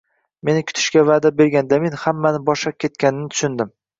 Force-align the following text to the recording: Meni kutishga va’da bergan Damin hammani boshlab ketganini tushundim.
Meni 0.47 0.63
kutishga 0.69 1.03
va’da 1.09 1.31
bergan 1.41 1.69
Damin 1.75 1.99
hammani 2.05 2.43
boshlab 2.49 2.79
ketganini 2.85 3.29
tushundim. 3.37 3.71